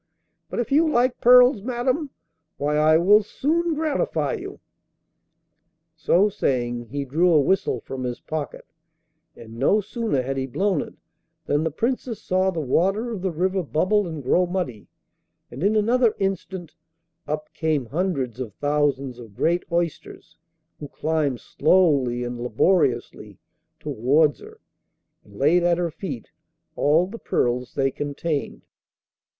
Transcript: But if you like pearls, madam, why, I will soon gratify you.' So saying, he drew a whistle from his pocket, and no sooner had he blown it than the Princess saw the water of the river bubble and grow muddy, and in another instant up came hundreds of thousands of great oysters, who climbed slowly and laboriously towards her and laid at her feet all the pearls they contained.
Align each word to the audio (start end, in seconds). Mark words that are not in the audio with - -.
But 0.49 0.59
if 0.59 0.71
you 0.71 0.89
like 0.89 1.21
pearls, 1.21 1.61
madam, 1.61 2.09
why, 2.57 2.75
I 2.75 2.97
will 2.97 3.21
soon 3.21 3.75
gratify 3.75 4.33
you.' 4.33 4.59
So 5.95 6.27
saying, 6.27 6.85
he 6.87 7.05
drew 7.05 7.31
a 7.31 7.39
whistle 7.39 7.81
from 7.81 8.03
his 8.03 8.19
pocket, 8.19 8.65
and 9.35 9.59
no 9.59 9.79
sooner 9.79 10.23
had 10.23 10.37
he 10.37 10.47
blown 10.47 10.81
it 10.81 10.95
than 11.45 11.63
the 11.63 11.69
Princess 11.69 12.19
saw 12.19 12.49
the 12.49 12.59
water 12.59 13.11
of 13.11 13.21
the 13.21 13.29
river 13.29 13.61
bubble 13.61 14.07
and 14.07 14.23
grow 14.23 14.47
muddy, 14.47 14.87
and 15.51 15.61
in 15.61 15.75
another 15.75 16.15
instant 16.17 16.73
up 17.27 17.53
came 17.53 17.85
hundreds 17.85 18.39
of 18.39 18.55
thousands 18.55 19.19
of 19.19 19.35
great 19.35 19.63
oysters, 19.71 20.35
who 20.79 20.87
climbed 20.87 21.39
slowly 21.41 22.23
and 22.23 22.41
laboriously 22.41 23.37
towards 23.79 24.39
her 24.39 24.59
and 25.23 25.35
laid 25.37 25.61
at 25.61 25.77
her 25.77 25.91
feet 25.91 26.31
all 26.75 27.05
the 27.05 27.19
pearls 27.19 27.75
they 27.75 27.91
contained. 27.91 28.63